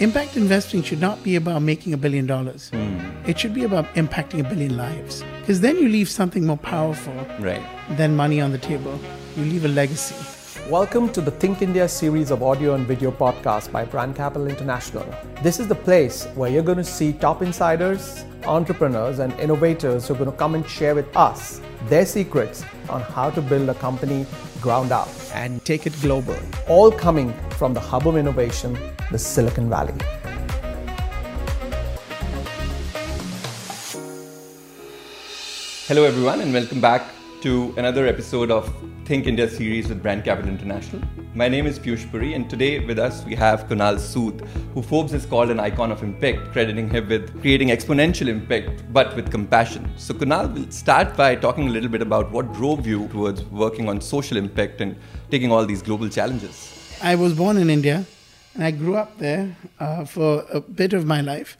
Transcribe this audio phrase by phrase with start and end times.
[0.00, 2.70] impact investing should not be about making a billion dollars.
[2.70, 2.98] Hmm.
[3.26, 5.24] It should be about impacting a billion lives.
[5.40, 7.62] Because then you leave something more powerful Right.
[7.96, 8.98] than money on the table.
[9.36, 10.14] You leave a legacy.
[10.70, 15.04] Welcome to the Think India series of audio and video podcasts by Brand Capital International.
[15.42, 20.14] This is the place where you're going to see top insiders, entrepreneurs, and innovators who
[20.14, 23.74] are going to come and share with us their secrets on how to build a
[23.74, 24.26] company
[24.60, 25.08] ground up.
[25.34, 26.36] And take it global.
[26.68, 28.78] All coming from the hub of innovation,
[29.10, 29.94] the Silicon Valley.
[35.86, 37.02] Hello, everyone, and welcome back
[37.42, 38.68] to another episode of
[39.04, 41.00] Think India series with Brand Capital International.
[41.34, 45.12] My name is Piyush Puri, and today with us we have Kunal Sood, who Forbes
[45.12, 49.88] has called an icon of impact, crediting him with creating exponential impact but with compassion.
[49.96, 53.88] So, Kunal, we'll start by talking a little bit about what drove you towards working
[53.88, 54.96] on social impact and
[55.30, 56.98] taking all these global challenges.
[57.00, 58.04] I was born in India
[58.54, 61.56] and I grew up there uh, for a bit of my life.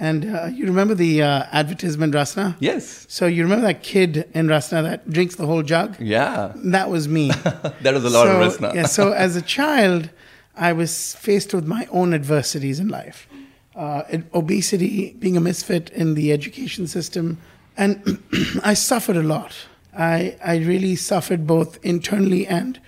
[0.00, 2.56] And uh, you remember the uh, advertisement Rasna?
[2.60, 3.04] Yes.
[3.08, 5.96] So you remember that kid in Rasna that drinks the whole jug?
[6.00, 6.52] Yeah.
[6.54, 7.32] That was me.
[7.82, 8.72] That was a lot so, of now.
[8.74, 10.10] yeah, so as a child,
[10.56, 13.28] I was faced with my own adversities in life.
[13.74, 14.02] Uh,
[14.34, 17.38] obesity, being a misfit in the education system,
[17.76, 18.20] and
[18.62, 19.54] I suffered a lot.
[19.96, 22.80] I, I really suffered both internally and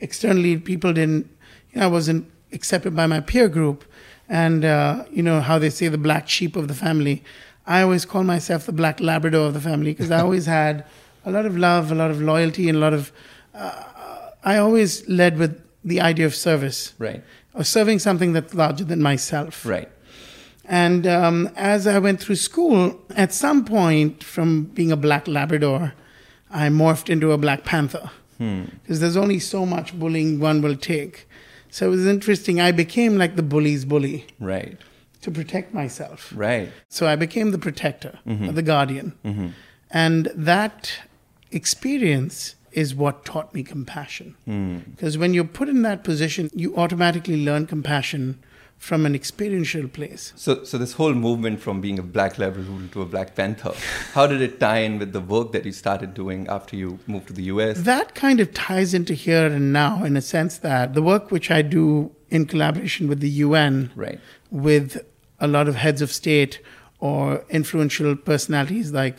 [0.00, 0.56] externally.
[0.58, 1.28] People didn't,
[1.72, 3.84] you know, I wasn't accepted by my peer group.
[4.28, 7.22] And, uh, you know, how they say the black sheep of the family.
[7.66, 10.84] I always call myself the black Labrador of the family because I always had
[11.24, 13.12] a lot of love, a lot of loyalty, and a lot of
[14.44, 17.22] I always led with the idea of service, Right.
[17.54, 19.66] or serving something that's larger than myself.
[19.66, 19.88] Right.
[20.64, 25.94] And um, as I went through school, at some point, from being a black Labrador,
[26.50, 31.26] I morphed into a Black Panther because there's only so much bullying one will take.
[31.70, 32.60] So it was interesting.
[32.60, 34.78] I became like the bully's bully Right.
[35.22, 36.32] to protect myself.
[36.34, 36.70] Right.
[36.88, 39.12] So I became the protector, or the guardian.
[39.24, 39.48] Mm-hmm.
[39.90, 40.92] And that
[41.50, 44.34] experience is what taught me compassion.
[44.46, 44.84] Mm.
[44.94, 48.38] Because when you're put in that position, you automatically learn compassion
[48.78, 50.32] from an experiential place.
[50.36, 53.72] So, so this whole movement from being a black Labrador to a Black Panther,
[54.14, 57.26] how did it tie in with the work that you started doing after you moved
[57.26, 57.80] to the US?
[57.82, 61.50] That kind of ties into here and now in a sense that the work which
[61.50, 64.20] I do in collaboration with the UN, Right.
[64.50, 65.04] with
[65.40, 66.60] a lot of heads of state
[67.00, 69.16] or influential personalities like,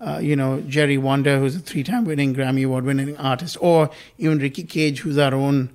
[0.00, 4.64] uh, you know, Jerry Wonder, who's a three-time winning Grammy Award-winning artist, or even Ricky
[4.64, 5.70] Kej, who's our own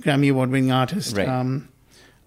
[0.00, 1.16] Grammy Award-winning artist.
[1.16, 1.28] Right.
[1.28, 1.68] Um,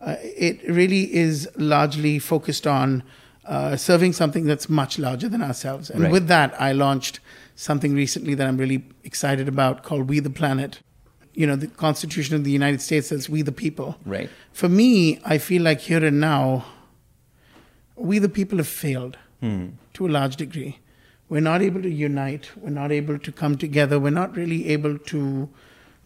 [0.01, 3.03] uh, it really is largely focused on
[3.45, 5.89] uh, serving something that's much larger than ourselves.
[5.89, 6.12] And Right.
[6.12, 7.19] with that, I launched
[7.56, 10.79] something recently that I'm really excited about called We the Planet.
[11.34, 13.97] You know, the Constitution of the United States says We the People.
[14.06, 14.29] Right.
[14.53, 16.66] For me, I feel like here and now,
[17.95, 19.18] we the people have failed
[19.94, 20.78] to a large degree.
[21.28, 22.51] We're not able to unite.
[22.56, 24.00] We're not able to come together.
[24.00, 25.50] We're not really able to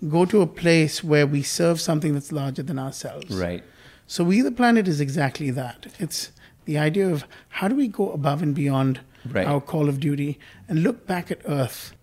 [0.08, 3.36] go to a place where we serve something that's larger than ourselves.
[3.36, 3.64] Right.
[4.08, 5.88] So We the Planet is exactly that.
[6.00, 6.32] It's
[6.66, 9.00] the idea of how do we go above and beyond
[9.32, 9.48] Right.
[9.48, 10.38] our call of duty
[10.70, 11.94] and look back at Earth.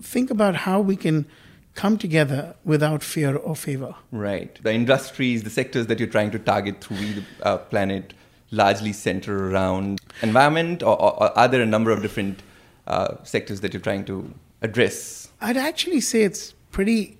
[0.00, 1.26] Think about how we can
[1.74, 3.94] come together without fear or favor.
[4.10, 4.58] Right.
[4.62, 8.14] The industries, the sectors that you're trying to target through We the uh, Planet
[8.50, 12.42] largely center around environment, or, or, or are there a number of different
[12.86, 14.32] uh, sectors that you're trying to
[14.62, 15.28] address?
[15.40, 17.18] I'd actually say it's pretty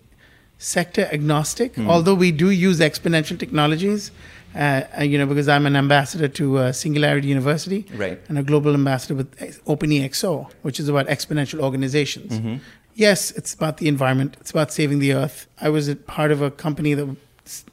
[0.65, 4.11] sector agnostic, although we do use exponential technologies.
[4.55, 8.19] Uh, uh, you know, because I'm an ambassador to uh, Singularity University, Right.
[8.29, 9.31] and a global ambassador with
[9.65, 12.61] OpenEXO, which is about exponential organizations.
[12.95, 14.37] Yes, it's about the environment.
[14.41, 15.47] It's about saving the earth.
[15.61, 17.17] I was a part of a company that,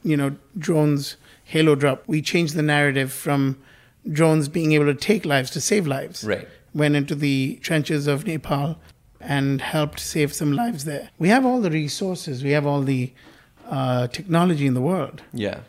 [0.03, 2.03] you know, drones, Halo Drop.
[2.05, 3.57] We changed the narrative from
[4.09, 6.47] drones being able to take lives to save lives Right.
[6.75, 8.77] went into the trenches of Nepal
[9.21, 11.09] and helped save some lives there.
[11.17, 13.13] We have all the resources, we have all the
[13.69, 15.59] uh, technology in the world, Yeah.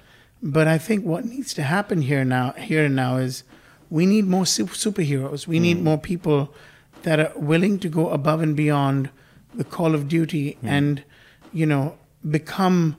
[0.42, 3.43] but I think what needs to happen here now, here and now, is
[3.90, 5.46] we need more su- superheroes.
[5.46, 6.55] We need more people
[7.02, 9.11] that are willing to go above and beyond
[9.55, 11.02] the call of duty and,
[11.52, 11.96] you know,
[12.28, 12.96] become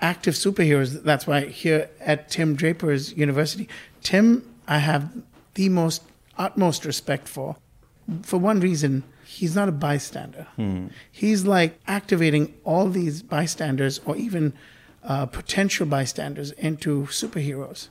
[0.00, 1.02] active superheroes.
[1.02, 3.68] That's why here at Tim Draper's University,
[4.02, 5.10] Tim, I have
[5.54, 6.02] the most
[6.36, 7.56] utmost respect for.
[8.22, 10.46] For one reason, he's not a bystander.
[11.10, 14.52] He's like activating all these bystanders or even
[15.04, 17.88] uh, potential bystanders into superheroes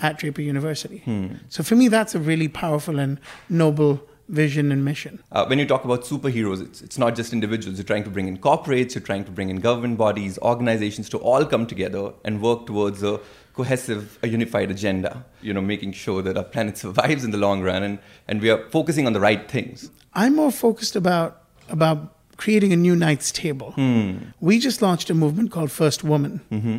[0.00, 1.02] at Draper University.
[1.48, 5.22] So for me, that's a really powerful and noble vision and mission.
[5.30, 7.78] Uh, when you talk about superheroes, it's, it's not just individuals.
[7.78, 11.18] You're trying to bring in corporates, you're trying to bring in government bodies, organizations to
[11.18, 13.20] all come together and work towards a
[13.54, 17.62] cohesive, a unified agenda, you know, making sure that our planet survives in the long
[17.62, 17.98] run and,
[18.28, 19.90] and we are focusing on the right things.
[20.12, 23.72] I'm more focused about about creating a new Knights table.
[23.72, 24.16] Hmm.
[24.40, 26.40] We just launched a movement called First Woman.
[26.50, 26.78] Mm-hmm.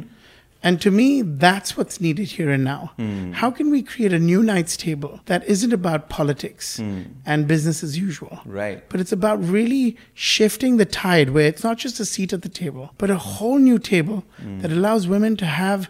[0.61, 2.91] And to me, that's what's needed here and now.
[2.97, 3.31] Hmm.
[3.31, 7.03] How can we create a new Knights table that isn't about politics hmm.
[7.25, 8.39] and business as usual?
[8.45, 8.87] Right.
[8.89, 12.49] But it's about really shifting the tide where it's not just a seat at the
[12.49, 14.23] table, but a whole new table
[14.59, 15.89] that allows women to have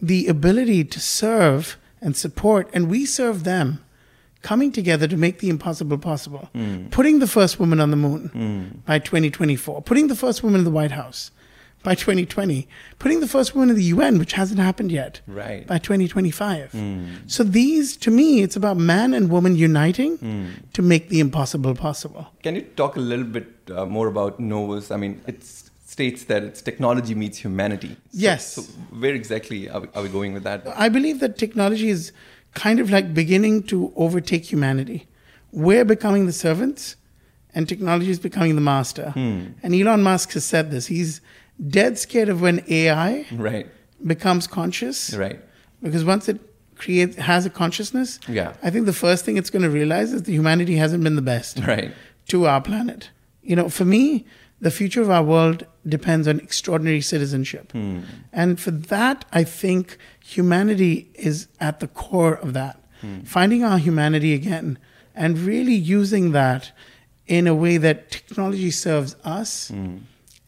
[0.00, 3.84] the ability to serve and support, and we serve them,
[4.42, 6.48] coming together to make the impossible possible.
[6.54, 6.86] Hmm.
[6.86, 8.78] Putting the first woman on the moon hmm.
[8.86, 11.30] by 2024, putting the first woman in the White House
[11.82, 12.68] by 2020,
[12.98, 15.66] putting the first woman in the UN, which hasn't happened yet, Right.
[15.66, 16.72] by 2025.
[16.72, 17.06] Hmm.
[17.26, 20.18] So these, to me, it's about man and woman uniting
[20.72, 22.28] to make the impossible possible.
[22.42, 24.90] Can you talk a little bit uh, more about Novus?
[24.90, 25.42] I mean, it
[26.00, 27.92] states that it's technology meets humanity.
[27.94, 28.42] So- Yes.
[28.54, 28.62] So,
[29.02, 30.58] where exactly are we, are we going with that?
[30.86, 32.12] I believe that technology is
[32.54, 35.00] kind of like beginning to overtake humanity.
[35.52, 36.82] We're becoming the servants,
[37.54, 39.06] and technology is becoming the master.
[39.18, 39.40] Hmm.
[39.62, 40.84] And Elon Musk has said this.
[40.96, 41.20] He's
[41.78, 43.66] dead scared of when AI Right.
[44.14, 45.38] becomes conscious, Right.
[45.82, 46.38] because once it
[46.82, 48.50] creates has a consciousness, Yeah.
[48.66, 51.28] I think the first thing it's going to realize is that humanity hasn't been the
[51.34, 51.90] best Right.
[52.32, 53.10] to our planet.
[53.50, 54.02] You know, for me,
[54.66, 57.72] the future of our world depends on extraordinary citizenship.
[57.72, 58.00] Hmm.
[58.32, 62.82] And for that, I think humanity is at the core of that.
[63.00, 63.20] Hmm.
[63.22, 64.78] Finding our humanity again
[65.14, 66.72] and really using that
[67.26, 69.98] in a way that technology serves us hmm.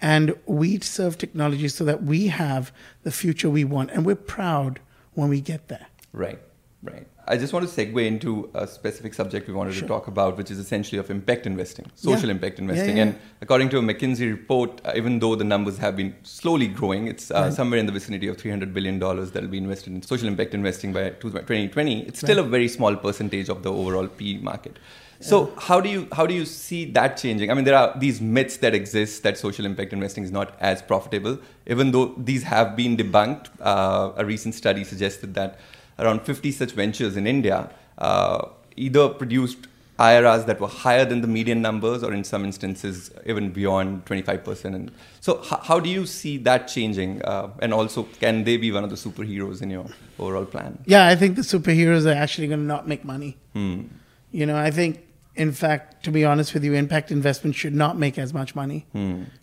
[0.01, 3.91] and we serve technology so that we have the future we want.
[3.91, 4.81] And we're proud
[5.15, 5.87] when we get there.
[6.13, 6.41] Right,
[6.83, 7.07] right.
[7.27, 10.51] I just want to segue into a specific subject we wanted to talk about, which
[10.51, 12.33] is essentially of impact investing, social Yeah.
[12.33, 12.97] impact Yeah, investing.
[12.97, 13.03] yeah.
[13.05, 17.07] And according to a McKinsey report, uh, even though the numbers have been slowly growing,
[17.07, 20.27] it's uh, somewhere in the vicinity of $300 billion that will be invested in social
[20.27, 22.01] impact investing by 2020.
[22.09, 24.79] It's still a very small percentage of the overall PE market.
[25.21, 27.49] So how do you how do you see that changing?
[27.49, 30.83] I mean, there are these myths that exist that social impact investing is not as
[30.83, 33.47] profitable, even though these have been debunked.
[33.61, 35.61] Uh, a recent study suggested that
[35.99, 38.47] around 50 such ventures in India uh,
[38.77, 39.59] either produced
[39.99, 44.65] IRRs that were higher than the median numbers, or in some instances even beyond 25%.
[44.75, 44.91] And
[45.21, 47.23] so, h- how do you see that changing?
[47.23, 49.87] Uh, and also, can they be one of the superheroes in your
[50.19, 50.79] overall plan?
[50.87, 53.37] Yeah, I think the superheroes are actually going to not make money.
[53.55, 55.07] You know, I think,
[55.37, 58.87] in fact, to be honest with you, impact investment should not make as much money,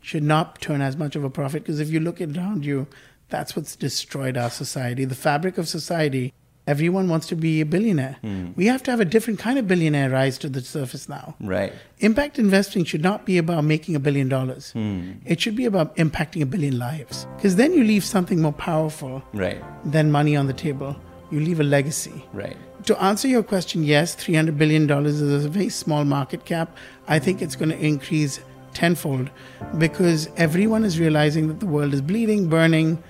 [0.01, 1.63] should not turn as much of a profit.
[1.63, 2.87] Because if you look around you,
[3.29, 5.05] that's what's destroyed our society.
[5.05, 6.33] The fabric of society,
[6.67, 8.17] everyone wants to be a billionaire.
[8.21, 8.47] Hmm.
[8.55, 11.35] We have to have a different kind of billionaire rise to the surface now.
[11.39, 11.73] Right.
[11.99, 14.71] Impact investing should not be about making a billion dollars.
[14.71, 15.13] Hmm.
[15.25, 17.27] It should be about impacting a billion lives.
[17.37, 19.61] Because then you leave something more powerful Right.
[19.85, 20.95] than money on the table.
[21.31, 22.25] You leave a legacy.
[22.33, 22.57] Right.
[22.85, 26.75] To answer your question, yes, $300 billion is a very small market cap.
[27.07, 28.39] I think it's going to increase
[28.73, 29.29] tenfold
[29.77, 33.03] because everyone is realizing that the world is bleeding, burning,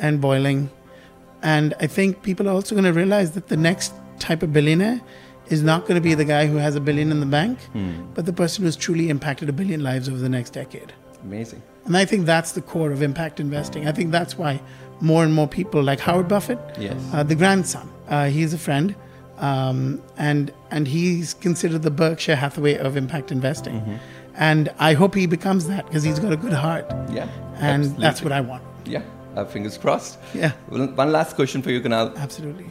[0.00, 0.70] and boiling.
[1.42, 5.00] And I think people are also going to realize that the next type of billionaire
[5.48, 7.58] is not going to be the guy who has a billion in the bank,
[8.14, 10.92] but the person who's truly impacted a billion lives over the next decade.
[11.22, 11.62] Amazing.
[11.84, 13.86] And I think that's the core of impact investing.
[13.86, 14.60] I think that's why
[15.00, 16.96] more and more people like Howard Buffett, Yes.
[17.12, 18.94] uh, the grandson, uh, he's a friend,
[19.38, 23.74] um, and and he's considered the Berkshire Hathaway of impact investing.
[23.80, 23.94] Mm-hmm.
[24.36, 27.28] And I hope he becomes that because he's got a good heart, Yeah.
[27.58, 28.02] and absolutely.
[28.02, 28.62] that's what I want.
[28.86, 29.02] Yeah.
[29.34, 30.18] Uh, fingers crossed.
[30.32, 30.52] Yeah.
[30.68, 32.16] Well, one last question for you, Kunal.
[32.16, 32.64] Absolutely.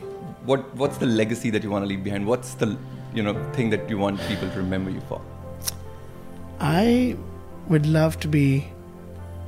[0.46, 2.26] What What's the legacy that you want to leave behind?
[2.26, 2.78] What's the
[3.14, 5.22] you know thing that you want people to remember you for?
[6.60, 7.18] I
[7.68, 8.68] would love to be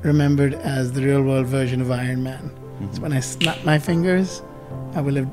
[0.03, 2.51] remembered as the real world version of Iron Man.
[2.91, 4.41] So when I snap my fingers,
[4.93, 5.29] I will have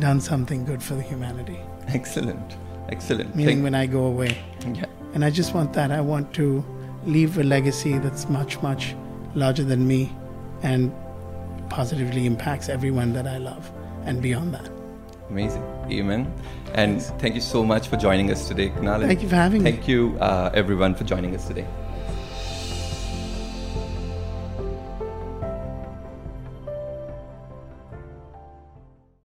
[0.00, 1.58] done something good for the humanity.
[1.88, 2.56] Excellent.
[2.88, 3.34] Excellent.
[3.36, 4.38] Meaning Thank- when I go away.
[4.74, 4.86] yeah.
[5.12, 5.90] And I just want that.
[5.90, 6.64] I want to
[7.04, 8.94] leave a legacy that's much, much
[9.34, 10.12] larger than me
[10.62, 10.92] and
[11.70, 13.70] positively impacts everyone that I love
[14.04, 14.68] and beyond that.
[15.30, 15.62] Amazing.
[15.90, 16.32] Amen.
[16.74, 19.06] And thank you so much for joining us today, Kunal.
[19.06, 19.70] Thank you for having me.
[19.70, 21.66] Thank you, uh, everyone, for joining us today.